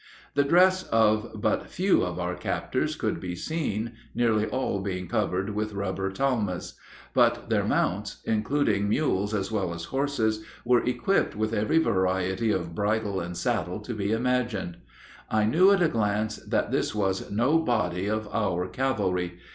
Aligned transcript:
The 0.33 0.43
dress 0.43 0.81
of 0.85 1.33
but 1.43 1.69
few 1.69 2.01
of 2.01 2.17
our 2.17 2.33
captors 2.33 2.95
could 2.95 3.19
be 3.19 3.35
seen, 3.35 3.91
nearly 4.15 4.47
all 4.47 4.79
being 4.81 5.07
covered 5.07 5.51
with 5.51 5.73
rubber 5.75 6.09
talmas; 6.09 6.73
but 7.13 7.51
their 7.51 7.63
mounts, 7.65 8.19
including 8.25 8.89
mules 8.89 9.35
as 9.35 9.51
well 9.51 9.75
as 9.75 9.83
horses, 9.93 10.43
were 10.65 10.83
equipped 10.85 11.35
with 11.35 11.53
every 11.53 11.77
variety 11.77 12.49
of 12.51 12.73
bridle 12.73 13.19
and 13.19 13.37
saddle 13.37 13.79
to 13.81 13.93
be 13.93 14.11
imagined. 14.11 14.77
I 15.29 15.43
knew 15.45 15.69
at 15.71 15.83
a 15.83 15.87
glance 15.87 16.37
that 16.37 16.71
this 16.71 16.95
was 16.95 17.29
no 17.29 17.59
body 17.59 18.07
of 18.07 18.27
our 18.33 18.67
cavalry. 18.69 19.37